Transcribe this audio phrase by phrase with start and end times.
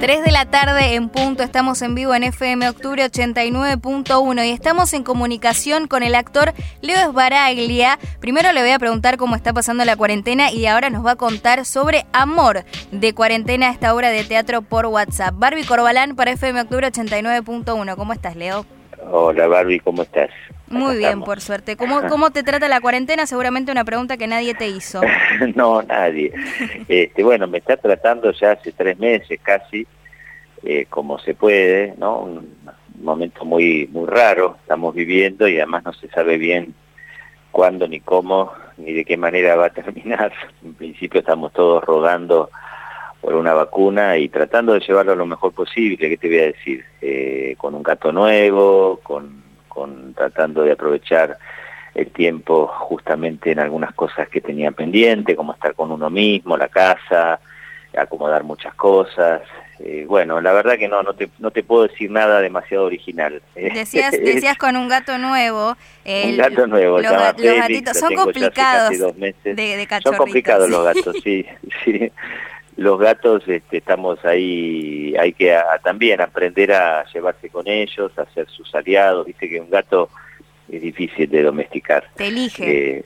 [0.00, 4.92] 3 de la tarde en punto, estamos en vivo en FM Octubre 89.1 y estamos
[4.92, 7.98] en comunicación con el actor Leo Esbaraglia.
[8.20, 11.16] Primero le voy a preguntar cómo está pasando la cuarentena y ahora nos va a
[11.16, 15.34] contar sobre Amor de cuarentena, esta obra de teatro por WhatsApp.
[15.36, 17.96] Barbie Corbalán para FM Octubre 89.1.
[17.96, 18.77] ¿Cómo estás, Leo?
[19.10, 20.30] Hola, Barbie, ¿cómo estás?
[20.68, 21.76] Muy bien, por suerte.
[21.76, 23.26] ¿Cómo, ¿Cómo te trata la cuarentena?
[23.26, 25.00] Seguramente una pregunta que nadie te hizo.
[25.54, 26.32] no, nadie.
[26.88, 29.86] Este, bueno, me está tratando ya hace tres meses casi,
[30.62, 32.20] eh, como se puede, ¿no?
[32.20, 32.56] Un
[33.00, 36.74] momento muy, muy raro estamos viviendo y además no se sabe bien
[37.50, 40.32] cuándo ni cómo ni de qué manera va a terminar.
[40.62, 42.50] En principio estamos todos rodando
[43.20, 46.84] por una vacuna y tratando de llevarlo lo mejor posible, ¿qué te voy a decir?
[47.00, 49.48] Eh, con un gato nuevo, con
[50.14, 51.38] tratando de aprovechar
[51.94, 56.68] el tiempo justamente en algunas cosas que tenía pendiente, como estar con uno mismo, la
[56.68, 57.40] casa,
[57.96, 59.42] acomodar muchas cosas.
[59.80, 63.40] Eh, bueno, la verdad que no, no te, no te puedo decir nada demasiado original.
[63.54, 65.76] Decías, decías con un gato nuevo.
[66.04, 71.46] un gato nuevo, los, gatitos son complicados de, Son complicados los gatos, sí,
[71.84, 72.10] sí
[72.78, 78.48] los gatos este, estamos ahí, hay que también aprender a llevarse con ellos, a ser
[78.48, 80.08] sus aliados, viste que un gato
[80.70, 82.04] es difícil de domesticar.
[82.14, 82.96] Te elige.
[82.96, 83.04] Eh,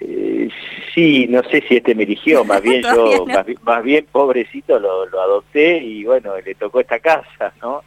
[0.00, 0.48] eh,
[0.94, 3.26] sí, no sé si este me eligió, más bien yo,
[3.64, 7.82] más, bien pobrecito lo, adopté y bueno, le tocó esta casa, ¿no?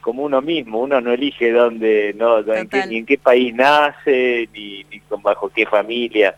[0.00, 4.48] Como uno mismo, uno no elige dónde, no, en qué, ni en qué país nace,
[4.52, 6.36] ni, ni bajo qué familia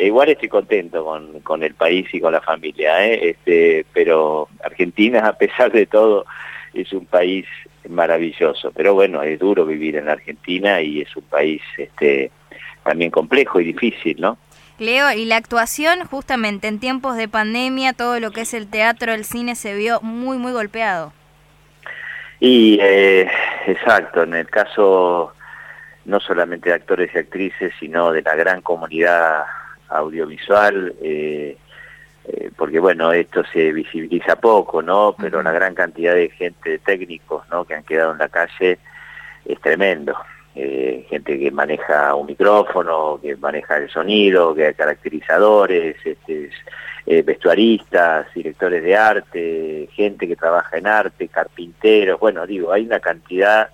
[0.00, 3.30] igual estoy contento con, con, el país y con la familia, ¿eh?
[3.30, 6.26] este, pero Argentina, a pesar de todo,
[6.74, 7.46] es un país
[7.88, 8.72] maravilloso.
[8.72, 12.30] Pero bueno, es duro vivir en Argentina y es un país este,
[12.84, 14.38] también complejo y difícil, ¿no?
[14.78, 19.12] Leo, y la actuación, justamente en tiempos de pandemia, todo lo que es el teatro,
[19.12, 21.12] el cine, se vio muy, muy golpeado.
[22.38, 23.28] Y eh,
[23.66, 25.32] exacto, en el caso
[26.04, 29.44] no solamente de actores y actrices, sino de la gran comunidad
[29.88, 31.56] audiovisual, eh,
[32.24, 35.14] eh, porque bueno, esto se visibiliza poco, ¿no?
[35.18, 37.64] Pero la gran cantidad de gente, de técnicos, ¿no?
[37.64, 38.78] Que han quedado en la calle
[39.44, 40.14] es tremendo.
[40.54, 46.50] Eh, gente que maneja un micrófono, que maneja el sonido, que hay caracterizadores, este,
[47.22, 53.70] vestuaristas, directores de arte, gente que trabaja en arte, carpinteros, bueno, digo, hay una cantidad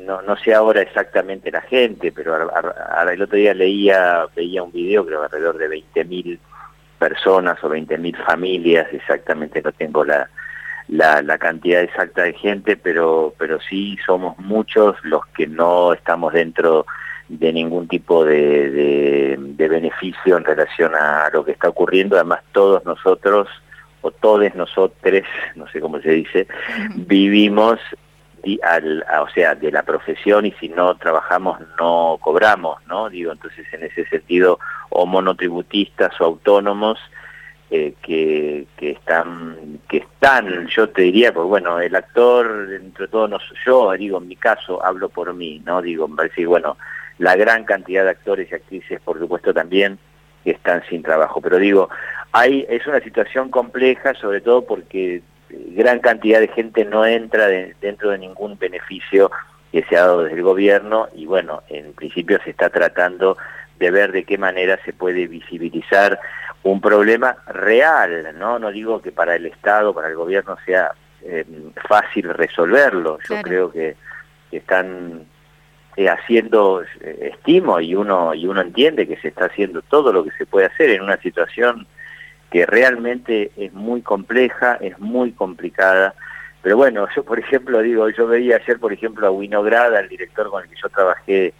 [0.00, 5.06] no, no sé ahora exactamente la gente, pero el otro día leía, veía un video,
[5.06, 6.38] creo alrededor de 20.000
[6.98, 10.28] personas o 20.000 familias, exactamente no tengo la,
[10.88, 16.86] la, cantidad exacta de gente, pero, pero sí somos muchos los que no estamos dentro
[17.28, 22.84] de ningún tipo de, de, beneficio en relación a lo que está ocurriendo, además todos
[22.84, 23.48] nosotros,
[24.00, 25.22] o todos nosotros,
[25.54, 26.48] no sé cómo se dice,
[26.96, 27.78] vivimos
[28.62, 33.08] al, o sea, de la profesión y si no trabajamos no cobramos, ¿no?
[33.08, 34.58] Digo, entonces en ese sentido,
[34.90, 36.98] o monotributistas o autónomos
[37.70, 43.42] eh, que, que, están, que están, yo te diría, pues bueno, el actor, entre todos,
[43.66, 45.82] yo digo, en mi caso, hablo por mí, ¿no?
[45.82, 46.78] Digo, me parece bueno,
[47.18, 49.98] la gran cantidad de actores y actrices, por supuesto, también,
[50.44, 51.90] que están sin trabajo, pero digo,
[52.32, 58.10] hay, es una situación compleja, sobre todo porque gran cantidad de gente no entra dentro
[58.10, 59.30] de ningún beneficio
[59.72, 63.36] que se ha dado desde el gobierno y bueno, en principio se está tratando
[63.78, 66.18] de ver de qué manera se puede visibilizar
[66.62, 68.58] un problema real, ¿no?
[68.58, 70.92] No digo que para el Estado, para el gobierno sea
[71.22, 71.44] eh,
[71.88, 73.96] fácil resolverlo, yo creo que,
[74.50, 75.26] están
[75.96, 80.24] eh, haciendo, eh, estimo y uno, y uno entiende que se está haciendo todo lo
[80.24, 81.86] que se puede hacer en una situación
[82.50, 86.14] que realmente es muy compleja, es muy complicada.
[86.62, 90.50] Pero bueno, yo por ejemplo digo, yo veía ayer por ejemplo a Winograda, el director
[90.50, 91.54] con el que yo trabajé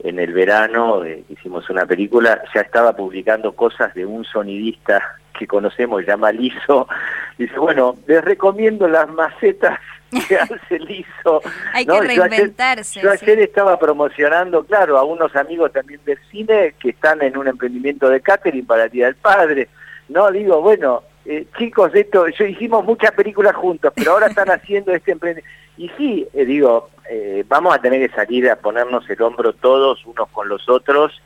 [0.00, 5.02] en el verano, eh, hicimos una película, ya estaba publicando cosas de un sonidista
[5.36, 6.88] que conocemos, llama Liso,
[7.36, 9.78] dice, bueno, les recomiendo las macetas
[10.26, 11.40] que hace Liso.
[11.72, 13.00] Hay que reinventarse.
[13.00, 17.48] Yo ayer, estaba promocionando, claro, a unos amigos también del cine que están en un
[17.48, 19.68] emprendimiento de catering para el Día del Padre.
[20.08, 24.92] No, digo, bueno, eh, chicos, esto, yo hicimos muchas películas juntos, pero ahora están haciendo
[24.92, 25.50] este emprendimiento.
[25.76, 30.04] Y sí, eh, digo, eh, vamos a tener que salir a ponernos el hombro todos
[30.06, 31.20] unos con los otros,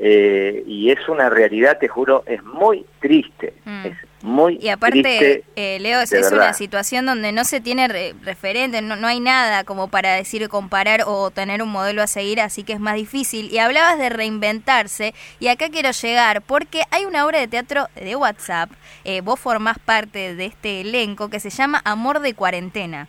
[0.00, 3.86] y es una realidad, te juro, es muy triste, mm.
[3.86, 8.14] es muy Y aparte, triste, eh, Leo, es, una situación donde no se tiene re-
[8.22, 12.40] referente, no, no hay nada como para decir comparar o tener un modelo a seguir,
[12.40, 13.52] así que es más difícil.
[13.52, 18.16] Y hablabas de reinventarse, y acá quiero llegar, porque hay una obra de teatro de
[18.16, 18.70] WhatsApp,
[19.04, 23.08] eh, vos formás parte de este elenco que se llama Amor de Cuarentena.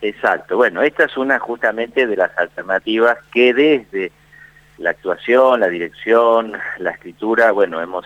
[0.00, 0.56] Exacto.
[0.56, 4.10] Bueno, esta es una justamente de las alternativas que desde
[4.78, 8.04] la actuación, la dirección, la escritura, bueno, hemos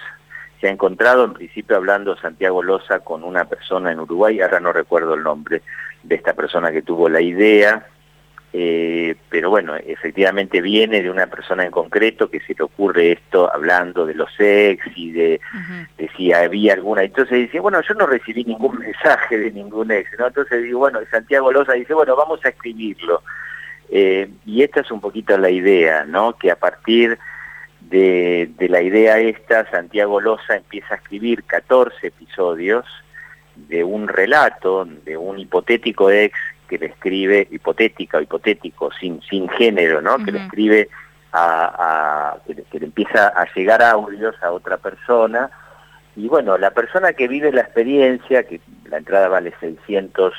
[0.60, 4.72] se ha encontrado en principio hablando Santiago Loza con una persona en Uruguay, ahora no
[4.72, 5.62] recuerdo el nombre
[6.02, 7.86] de esta persona que tuvo la idea,
[8.52, 13.52] eh, pero bueno, efectivamente viene de una persona en concreto que se le ocurre esto
[13.52, 15.40] hablando de los ex y de
[16.16, 17.02] si había alguna.
[17.02, 20.28] Entonces dice, bueno, yo no recibí ningún mensaje de ningún ex, ¿no?
[20.28, 23.22] Entonces digo, bueno, Santiago Loza dice, bueno, vamos a escribirlo.
[23.90, 26.36] Eh, y esta es un poquito la idea, ¿no?
[26.36, 27.18] Que a partir
[27.90, 32.84] de, de la idea esta, Santiago Loza empieza a escribir 14 episodios
[33.54, 36.36] de un relato, de un hipotético ex
[36.68, 40.18] que le escribe, hipotética o hipotético, sin, sin género, ¿no?
[40.18, 40.88] Que le escribe
[41.32, 45.48] a, a- que, le, que le empieza a llegar audios a otra persona.
[46.16, 48.60] Y bueno, la persona que vive la experiencia, que
[48.90, 50.34] la entrada vale 600,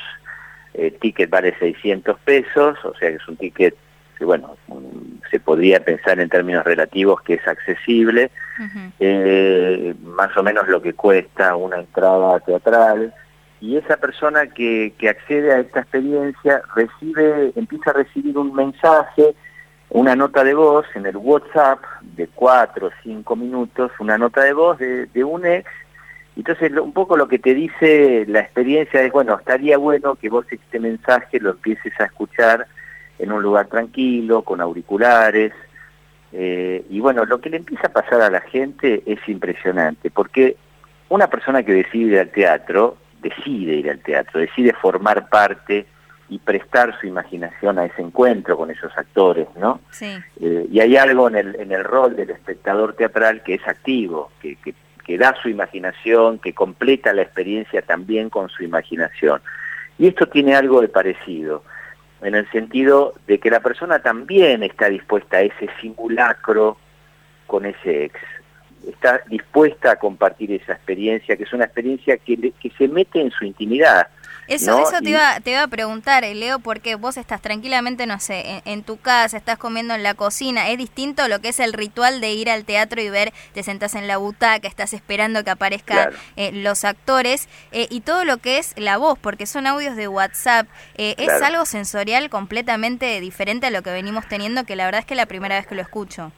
[0.74, 3.74] eh, ticket vale 600 pesos, o sea que es un ticket
[4.18, 8.30] que bueno, mm, se podría pensar en términos relativos que es accesible,
[8.98, 13.14] eh, más o menos lo que cuesta una entrada teatral,
[13.60, 19.34] y esa persona que, que accede a esta experiencia recibe, empieza a recibir un mensaje,
[19.90, 24.52] una nota de voz en el WhatsApp de cuatro o cinco minutos, una nota de
[24.52, 25.68] voz de, de un ex,
[26.36, 30.28] entonces lo- un poco lo que te dice la experiencia es, bueno, estaría bueno que
[30.28, 32.66] vos este mensaje lo empieces a escuchar
[33.18, 35.52] en un lugar tranquilo, con auriculares,
[36.32, 40.56] eh, y bueno, lo que le empieza a pasar a la gente es impresionante, porque
[41.08, 45.86] una persona que decide ir al teatro, decide ir al teatro, decide formar parte
[46.28, 49.80] y prestar su imaginación a ese encuentro con esos actores, ¿no?
[49.90, 50.18] Sí.
[50.40, 54.30] Eh, y hay algo en el, en el rol del espectador teatral que es activo,
[54.42, 59.40] que, que, que da su imaginación, que completa la experiencia también con su imaginación.
[59.98, 61.64] Y esto tiene algo de parecido,
[62.22, 66.76] en el sentido de que la persona también está dispuesta a ese simulacro
[67.46, 68.20] con ese ex.
[68.88, 73.30] Está dispuesta a compartir esa experiencia, que es una experiencia que, que se mete en
[73.30, 74.08] su intimidad.
[74.48, 74.82] Eso, ¿no?
[74.88, 78.18] eso te, Y- iba, te iba a preguntar, eh, Leo, porque vos estás tranquilamente, no
[78.18, 80.68] sé, en, en tu casa, estás comiendo en la cocina.
[80.70, 83.94] Es distinto lo que es el ritual de ir al teatro y ver, te sentás
[83.94, 86.16] en la butaca, estás esperando que aparezcan Claro.
[86.36, 90.08] eh, los actores eh, y todo lo que es la voz, porque son audios de
[90.08, 90.66] WhatsApp.
[90.96, 95.06] Eh, Es algo sensorial completamente diferente a lo que venimos teniendo, que la verdad es
[95.06, 96.32] que es la primera vez que lo escucho.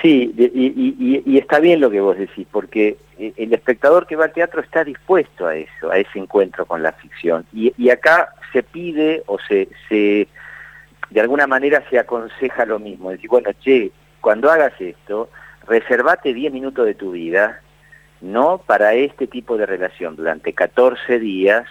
[0.00, 4.16] Sí, y, y- y- está bien lo que vos decís, porque eh, el espectador que
[4.16, 7.44] va al teatro está dispuesto a eso, a ese encuentro con la ficción.
[7.52, 10.26] Y, y acá se pide o se, se,
[11.10, 13.90] de alguna manera se aconseja lo mismo, decir, bueno, che,
[14.22, 15.28] cuando hagas esto,
[15.66, 17.60] reservate 10 minutos de tu vida,
[18.22, 18.58] ¿no?
[18.58, 21.66] Para este tipo de relación durante 14 días,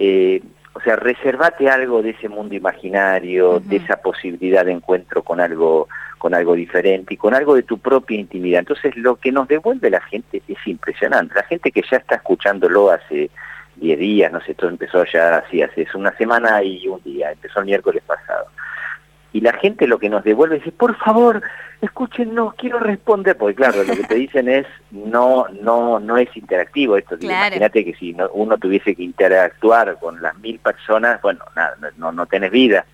[0.00, 0.42] eh,
[0.74, 5.88] o sea, reservate algo de ese mundo imaginario, de esa posibilidad de encuentro con algo
[6.18, 8.60] con algo diferente y con algo de tu propia intimidad.
[8.60, 11.34] Entonces, lo que nos devuelve la gente es impresionante.
[11.34, 13.30] La gente que ya está escuchándolo hace
[13.76, 17.60] 10 días, no sé, esto empezó ya así, hace una semana y un día, empezó
[17.60, 18.46] el miércoles pasado.
[19.32, 21.42] Y la gente lo que nos devuelve es, por favor,
[21.82, 26.96] escúchenos, quiero responder, porque claro, lo que te dicen es, no, no, no es interactivo
[26.96, 27.16] esto.
[27.18, 27.46] Claro.
[27.46, 32.10] Imagínate que si no- uno tuviese que interactuar con las mil personas, bueno, nada, no,
[32.10, 32.84] no tenés vida.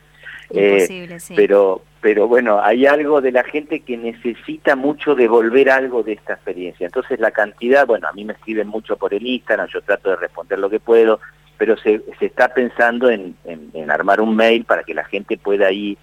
[1.36, 6.34] Pero pero bueno hay algo de la gente que necesita mucho devolver algo de esta
[6.34, 6.84] experiencia.
[6.86, 10.16] Entonces la cantidad bueno a mí me escriben mucho por el Instagram yo trato de
[10.16, 11.20] responder lo que puedo
[11.56, 15.38] pero se, se está pensando en, en- en armar un mail para que la gente
[15.38, 15.96] pueda ahí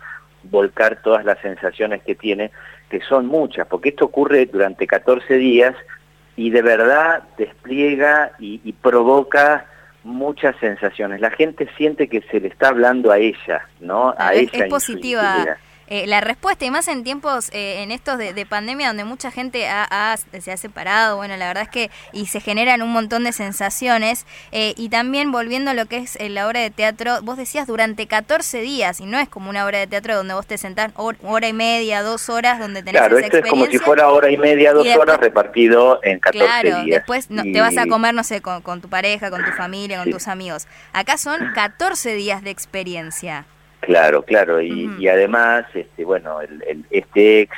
[0.43, 2.51] volcar todas las sensaciones que tiene
[2.89, 5.75] que son muchas porque esto ocurre durante 14 días
[6.36, 9.67] y de verdad despliega y, y provoca
[10.03, 11.22] muchas sensaciones.
[11.22, 14.13] La gente siente que se le está hablando a ella, ¿no?
[14.17, 14.65] A es- ella.
[14.65, 15.58] es positiva.
[15.93, 19.29] Eh, la respuesta, y más en tiempos, eh, en estos de, de pandemia, donde mucha
[19.29, 22.93] gente ha- ha- se ha separado, bueno, la verdad es que, y se generan un
[22.93, 26.69] montón de sensaciones, eh, y también volviendo a lo que es eh, la obra de
[26.69, 30.33] teatro, vos decías durante 14 días, y no es como una obra de teatro donde
[30.33, 33.50] vos te sentás hor- hora y media, dos horas, donde tenés Claro, esa esto es
[33.50, 37.00] como si fuera hora y media, dos y después- horas repartido en 14 Claro, días.
[37.00, 39.51] después no, Y- te vas a comer, no sé, con, con tu pareja, con tu
[39.51, 40.12] familia, con Sí.
[40.13, 40.67] tus amigos.
[40.93, 43.43] Acá son 14 días de experiencia.
[43.81, 47.57] Claro, claro, y, y además, este, bueno, el, el- este ex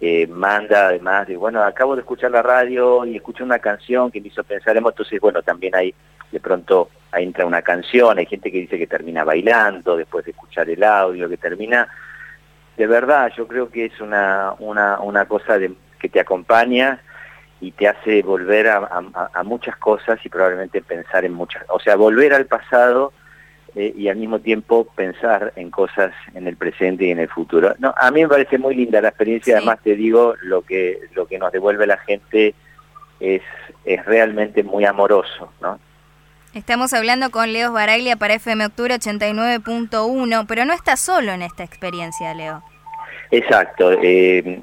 [0.00, 4.20] eh, manda además de, bueno, acabo de escuchar la radio y escuché una canción que
[4.20, 5.94] me hizo pensar en entonces, bueno, también hay,
[6.32, 10.68] de pronto entra una canción, hay gente que dice que termina bailando después de escuchar
[10.68, 11.86] el audio, que termina,
[12.76, 17.00] de verdad, yo creo que es una, una, una cosa de, que te acompaña
[17.60, 22.34] y te hace volver a muchas cosas y probablemente pensar en muchas, o sea, volver
[22.34, 23.12] al pasado
[23.74, 27.74] eh, y al mismo tiempo pensar en cosas en el presente y en el futuro.
[27.78, 31.26] No, a mí me parece muy linda la experiencia, además te digo, lo que, lo
[31.26, 32.54] que nos devuelve la gente
[33.20, 33.42] es,
[33.84, 35.78] es realmente muy amoroso, ¿no?
[36.54, 41.64] Estamos hablando con Leo Baraglia para FM Octubre 89.1, pero no está solo en esta
[41.64, 42.62] experiencia, Leo.
[43.32, 43.90] Exacto.
[44.00, 44.62] Eh,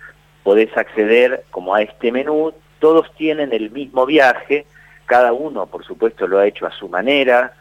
[0.44, 4.66] Podés acceder como a este menú, todos tienen el mismo viaje,
[5.06, 7.54] cada uno por supuesto lo ha hecho a su manera,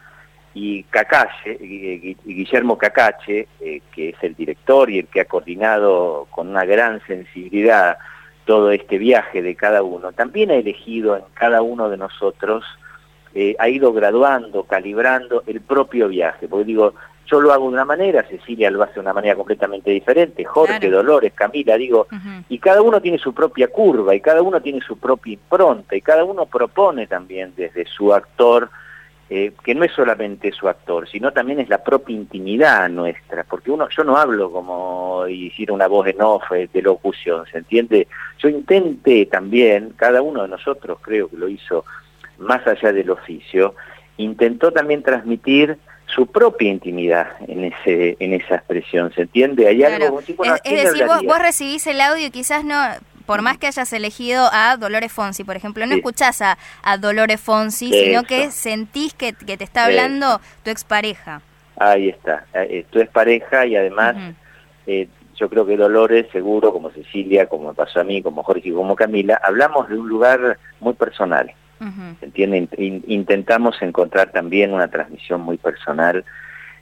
[0.53, 6.47] y Cacache, Guillermo Cacache, eh, que es el director y el que ha coordinado con
[6.47, 7.97] una gran sensibilidad
[8.45, 12.63] todo este viaje de cada uno, también ha elegido en cada uno de nosotros,
[13.33, 16.93] eh, ha ido graduando, calibrando el propio viaje, porque digo,
[17.27, 20.89] yo lo hago de una manera, Cecilia lo hace de una manera completamente diferente, Jorge,
[20.89, 22.07] Dolores, Camila, digo,
[22.49, 26.01] y cada uno tiene su propia curva, y cada uno tiene su propia impronta, y
[26.01, 28.69] cada uno propone también desde su actor,
[29.27, 33.71] eh, que no es solamente su actor, sino también es la propia intimidad nuestra, porque
[33.71, 38.07] uno, yo no hablo como decir una voz en off eh, de locución, ¿se entiende?
[38.37, 41.85] Yo intenté también, cada uno de nosotros creo que lo hizo
[42.37, 43.73] más allá del oficio,
[44.17, 49.67] intentó también transmitir su propia intimidad en ese en esa expresión, ¿se entiende?
[49.67, 52.77] Hay algo es, decir, vos, vos recibís el audio y quizás no
[53.25, 56.57] por más que hayas elegido a Dolores Fonsi, por ejemplo, no escuchás a,
[56.99, 61.41] Dolores Fonsi, sino que sentís que, te está hablando tu expareja.
[61.77, 64.15] Ahí está, eh, eh, tu expareja y además
[64.87, 68.69] eh, yo creo que Dolores, seguro, como Cecilia, como me pasó a mí, como Jorge
[68.69, 71.51] y como Camila, hablamos de un lugar muy personal.
[72.21, 72.69] ¿Entienden?
[72.77, 76.23] intentamos encontrar también una transmisión muy personal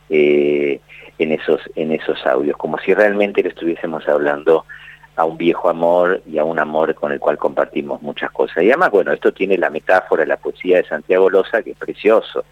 [0.07, 0.79] en,
[1.17, 4.65] esos, en esos audios, como si realmente le estuviésemos hablando
[5.15, 8.63] a un viejo amor y a un amor con el cual compartimos muchas cosas.
[8.63, 12.43] Y además, bueno, esto tiene la metáfora, la poesía de Santiago Loza, que es precioso.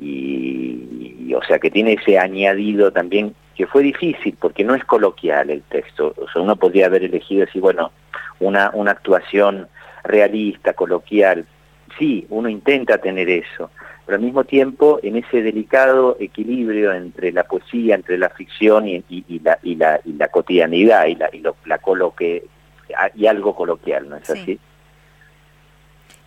[0.00, 5.50] Y, o sea, que tiene ese añadido también que fue difícil, porque no es coloquial
[5.50, 6.14] el texto.
[6.16, 7.90] O sea, uno podría haber elegido así, bueno,
[8.38, 9.66] una, una actuación
[10.04, 11.46] realista, coloquial.
[11.98, 13.70] Sí, uno intenta tener eso,
[14.06, 19.02] pero al mismo tiempo en ese delicado equilibrio entre la poesía, entre la ficción y,
[19.42, 22.46] la, y, la, y la, cotidianidad y, la, y lo, la coloque,
[23.16, 24.60] y algo coloquial, ¿no es así?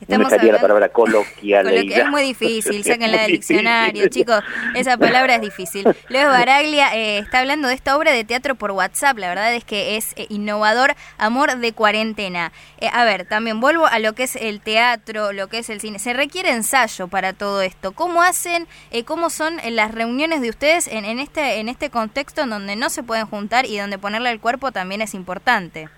[0.02, 1.68] Estamos no me la palabra coloquial.
[1.68, 4.42] es muy difícil, sáquenla del diccionario, chicos.
[4.74, 5.88] Esa palabra es difícil.
[6.08, 9.18] Luego Baraglia eh, está hablando de esta obra de teatro por WhatsApp.
[9.18, 10.96] La verdad es que es eh, innovador.
[11.18, 12.54] Amor de cuarentena.
[12.80, 15.82] Eh, a ver, también vuelvo a lo que es el teatro, lo que es el
[15.82, 16.00] cine.
[16.00, 17.92] Se requiere ensayo para todo esto.
[17.92, 18.68] ¿Cómo hacen,
[19.06, 22.90] cómo son las reuniones de ustedes en, en, este, en este contexto en donde no
[22.90, 25.90] se pueden juntar y donde ponerle el cuerpo también es importante?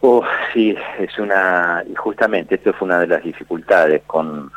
[0.00, 4.52] Oh, sí, es una, y justamente esto fue una de las dificultades con,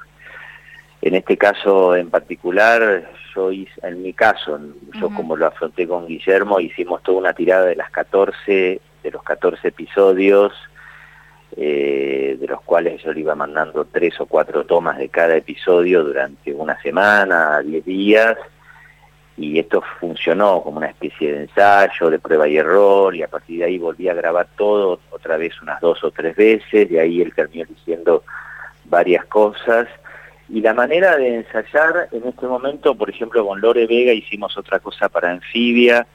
[1.01, 4.59] en este caso en particular, yo hice, en mi caso,
[4.99, 9.23] yo como lo afronté con Guillermo, hicimos toda una tirada de las 14, de los
[9.23, 10.53] 14 episodios,
[11.57, 16.03] eh, de los cuales yo le iba mandando tres o cuatro tomas de cada episodio
[16.03, 18.37] durante una semana, 10 días,
[19.43, 23.59] y esto funcionó como una especie de ensayo, de prueba y error, y a partir
[23.59, 27.21] de ahí volví a grabar todo otra vez unas dos o tres veces, de ahí
[27.21, 28.23] él terminó diciendo
[28.85, 29.87] varias cosas.
[30.49, 34.79] Y la manera de ensayar en este momento, por ejemplo, con Lore Vega hicimos otra
[34.79, 36.05] cosa para Anfibia,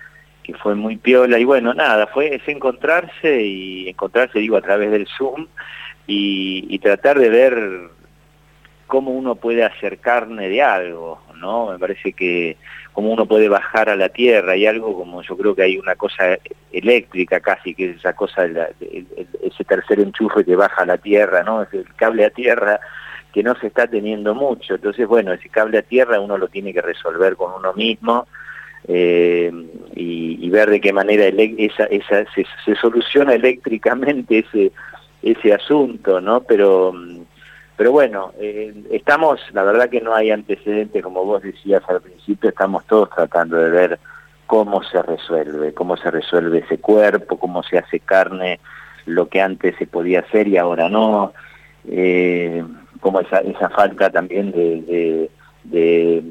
[0.42, 4.90] que fue muy piola, y bueno, nada, fue es encontrarse, y encontrarse, digo, a través
[4.90, 5.46] del Zoom,
[6.06, 7.90] y, y tratar de ver
[8.86, 11.72] cómo uno puede hacer carne de algo, ¿no?
[11.72, 12.56] Me parece que
[12.96, 15.96] cómo uno puede bajar a la tierra, hay algo como yo creo que hay una
[15.96, 16.38] cosa
[16.72, 21.60] eléctrica casi, que es esa cosa, ese tercer enchufe que baja a la tierra, ¿no?
[21.60, 22.80] Es el cable a tierra
[23.34, 26.72] que no se está teniendo mucho, entonces bueno, ese cable a tierra uno lo tiene
[26.72, 28.26] que resolver con uno mismo,
[28.88, 29.52] eh,
[29.94, 34.72] y, ver de qué manera esa, esa, se, se, soluciona eléctricamente ese,
[35.22, 36.40] ese asunto, ¿no?
[36.44, 36.94] Pero
[37.76, 42.50] pero bueno, eh, estamos, la verdad que no hay antecedentes, como vos decías al principio,
[42.50, 43.98] estamos todos tratando de ver
[44.46, 48.60] cómo se resuelve, cómo se resuelve ese cuerpo, cómo se hace carne
[49.04, 51.32] lo que antes se podía hacer y ahora no,
[51.88, 52.64] eh,
[53.00, 55.30] como esa, esa falta también de, de,
[55.64, 56.22] de,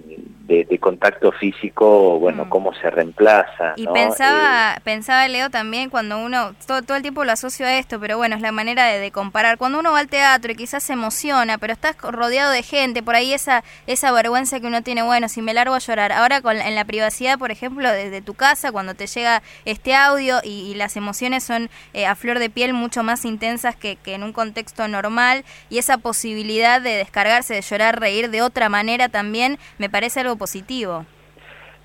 [0.79, 2.49] contacto físico, bueno, mm.
[2.49, 3.73] cómo se reemplaza.
[3.75, 7.77] Y pensaba, eh, pensaba Leo también cuando uno, todo, todo el tiempo lo asocio a
[7.77, 9.57] esto, pero bueno, es la manera de, comparar.
[9.57, 13.15] Cuando uno va al teatro y quizás se emociona, pero estás rodeado de gente, por
[13.15, 16.11] ahí esa, esa vergüenza que uno tiene, bueno, si me largo a llorar.
[16.11, 20.39] Ahora con, en la privacidad, por ejemplo, desde tu casa, cuando te llega este audio
[20.43, 24.23] y, las emociones son eh, a flor de piel mucho más intensas que, que en
[24.23, 29.57] un contexto normal, y esa posibilidad de descargarse, de llorar, reír de otra manera también,
[29.77, 31.05] me parece algo positivo.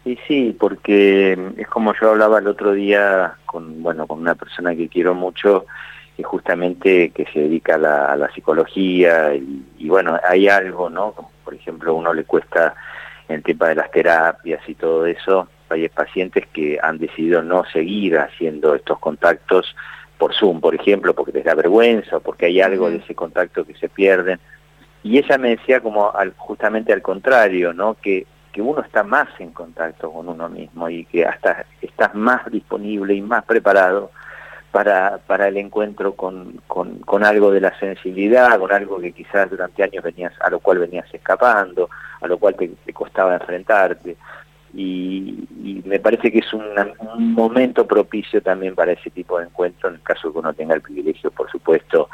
[0.05, 4.75] Y sí, porque es como yo hablaba el otro día con, bueno, con una persona
[4.75, 5.67] que quiero mucho,
[6.17, 11.15] que justamente que se dedica a la, psicología y, bueno, hay algo, ¿no?
[11.45, 12.75] por ejemplo, a uno le cuesta
[13.29, 18.19] el tema de las terapias y todo eso, hay pacientes que han decidido no seguir
[18.19, 19.75] haciendo estos contactos
[20.19, 23.65] por Zoom, por ejemplo, porque les da vergüenza, o porque hay algo de ese contacto
[23.65, 24.39] que se pierden.
[25.03, 27.95] Y ella me decía como al, justamente al contrario, ¿no?
[27.95, 32.51] Que, que uno está más en contacto con uno mismo y que hasta estás más
[32.51, 34.11] disponible y más preparado
[34.73, 39.83] para, para el encuentro con, con, algo de la sensibilidad, con algo que quizás durante
[39.83, 41.91] años venías, a lo cual venías escapando,
[42.21, 44.17] a lo cual te, costaba enfrentarte.
[44.73, 45.49] Y,
[45.85, 46.65] me parece que es un,
[47.17, 50.75] un momento propicio también para ese tipo de encuentro, en el caso que uno tenga
[50.75, 52.09] el privilegio, por supuesto,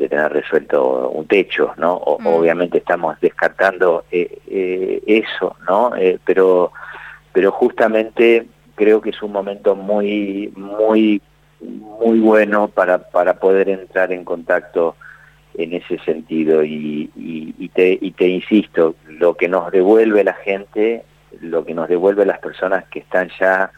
[0.00, 2.02] de tener resuelto un techo, ¿no?
[2.18, 2.26] Mm.
[2.26, 5.94] Obviamente estamos descartando eh, eh, eso, ¿no?
[5.94, 6.72] Eh, pero,
[7.32, 11.20] pero justamente creo que es un momento muy, muy,
[11.60, 14.96] muy bueno para, para poder entrar en contacto
[15.54, 21.04] en ese sentido y, y, te, y te insisto, lo que nos devuelve la gente,
[21.42, 23.70] lo que nos devuelve las personas que están ya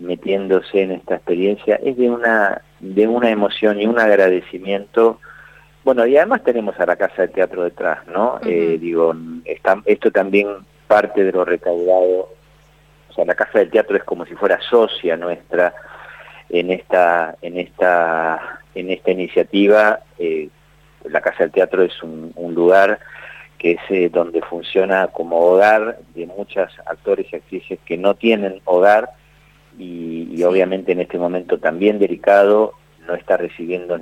[0.00, 5.20] metiéndose en esta experiencia es de una de una emoción y un agradecimiento
[5.84, 8.38] bueno, y además tenemos a la Casa de Teatro detrás, ¿no?
[8.44, 9.14] Eh, digo,
[9.86, 10.48] esto también
[10.86, 12.28] parte de lo recaudado,
[13.08, 15.74] o sea, la Casa del Teatro es como si fuera socia nuestra
[16.50, 20.00] en esta, en esta, en esta iniciativa.
[20.18, 20.48] Eh,
[21.04, 22.98] la Casa del Teatro es un, lugar
[23.56, 28.60] que es eh, donde funciona como hogar de muchos actores y actrices que no tienen
[28.64, 29.10] hogar
[29.78, 32.74] y, y obviamente en este momento también delicado
[33.06, 33.98] no está recibiendo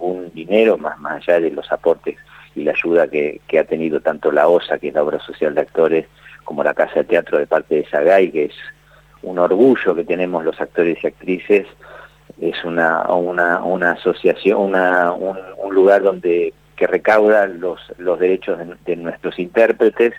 [0.00, 2.16] ningún dinero más, allá de los aportes
[2.54, 5.60] y la ayuda que, ha tenido tanto la OSA, que es la obra social de
[5.60, 6.06] actores,
[6.44, 8.54] como la Casa de Teatro de parte de Sagay, que es
[9.22, 11.66] un orgullo que tenemos los actores y actrices,
[12.40, 20.14] es una, una, asociación, un, lugar donde que recauda los, los derechos de, nuestros intérpretes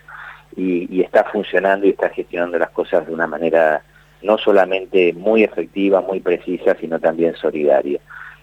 [0.56, 3.82] y, está funcionando y está gestionando las cosas de una manera
[4.22, 7.98] no solamente muy efectiva, muy precisa, sino también solidaria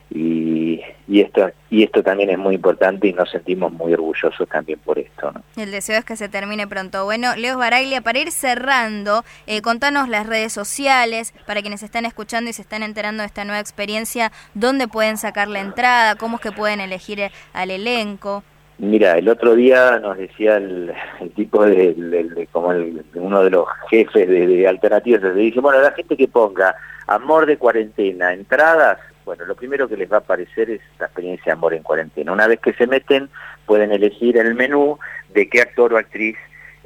[0.09, 4.79] y, y, esto y esto también es muy importante y nos sentimos muy orgullosos también
[4.79, 5.31] por esto.
[5.31, 5.43] ¿no?
[5.55, 7.05] El deseo es que se termine pronto.
[7.05, 12.49] Bueno, Leo Baraglia, para ir cerrando, eh, contanos las redes sociales, para quienes están escuchando
[12.49, 16.41] y se están enterando de esta nueva experiencia, dónde pueden sacar la entrada, cómo es
[16.41, 18.43] que pueden elegir al elenco.
[18.79, 20.93] Mira, el otro día nos decía el,
[21.35, 22.69] tipo de, como
[23.15, 26.73] uno de los jefes de, de alternativas, le dice, bueno, la gente que ponga
[27.05, 28.97] amor de cuarentena, entradas,
[29.29, 32.33] bueno, lo primero que les va a aparecer es la experiencia de amor en cuarentena.
[32.33, 33.29] Una vez que se meten,
[33.67, 34.97] pueden elegir el menú
[35.31, 36.35] de qué actor o actriz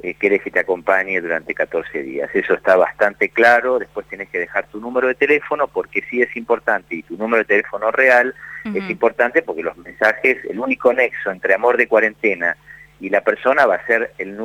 [0.02, 2.28] eh, querés que te acompañe durante 14 días.
[2.34, 6.36] Eso está bastante claro, después tienes que dejar tu número de teléfono porque sí es
[6.36, 8.34] importante y tu número de teléfono real
[8.74, 12.58] es importante porque los mensajes, el único nexo entre amor de cuarentena
[13.00, 14.36] y la persona va a ser el,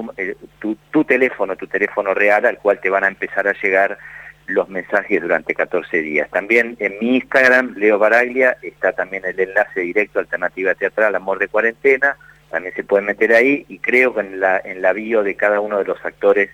[0.60, 3.98] tu, tu teléfono, tu teléfono real al cual te van a empezar a llegar
[4.50, 6.30] los mensajes durante 14 días.
[6.30, 11.48] También en mi Instagram, Leo Baraglia, está también el enlace directo Alternativa Teatral Amor de
[11.48, 12.18] Cuarentena,
[12.50, 15.60] también se puede meter ahí y creo que en la, en la bio de cada
[15.60, 16.50] uno de los actores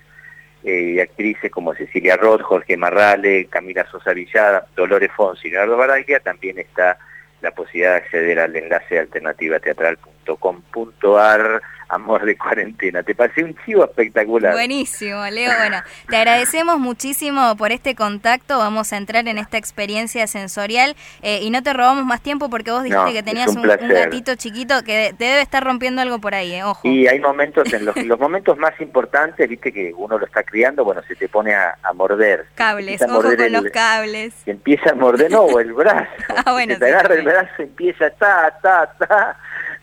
[0.63, 5.77] eh, y actrices como Cecilia Roth, Jorge Marrale, Camila Sosa Villada, Dolores Fonsi y Leonardo
[5.77, 6.97] Baraglia, también está
[7.41, 13.03] la posibilidad de acceder al enlace alternativateatral.com.ar amor de cuarentena.
[13.03, 14.53] Te pasé un chivo espectacular.
[14.53, 15.51] Buenísimo, Leo.
[15.57, 15.77] Bueno,
[16.09, 18.57] te agradecemos muchísimo por este contacto.
[18.57, 22.71] Vamos a entrar en esta experiencia sensorial eh, y no te robamos más tiempo porque
[22.71, 26.53] vos dijiste que tenías un, gatito chiquito que te debe estar rompiendo algo por ahí,
[26.53, 26.87] eh, ojo.
[26.87, 30.83] Y hay momentos, en los, los momentos más importantes, viste que uno lo está criando,
[30.83, 32.45] bueno, se te pone a, morder.
[32.55, 34.33] Cables, ojo con los cables.
[34.45, 36.09] empieza a morder, no, el brazo.
[36.45, 39.37] ah, bueno, te agarra el brazo, empieza ta, ta, ta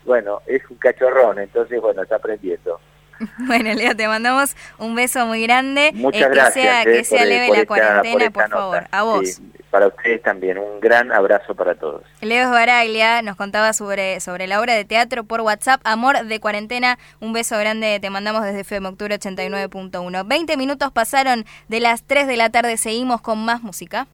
[0.05, 2.79] bueno, es un cachorrón, entonces, bueno, está aprendiendo.
[3.39, 5.91] Bueno, Leo, te mandamos un beso muy grande.
[5.93, 6.53] Muchas gracias.
[6.53, 8.87] Que sea, que sea leve la cuarentena, por, favor.
[8.91, 9.41] A vos.
[9.69, 10.57] para ustedes también.
[10.57, 12.03] Un gran abrazo para todos.
[12.21, 16.97] Leo Baraglia nos contaba sobre, sobre la obra de teatro por WhatsApp, Amor de Cuarentena.
[17.19, 20.27] Un beso grande, te mandamos desde FM Octubre 89.1.
[20.27, 24.07] 20 minutos pasaron de las 3 de la tarde, seguimos con más música.